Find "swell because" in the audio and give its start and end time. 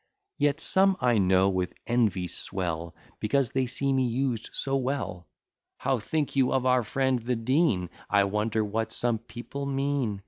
2.27-3.51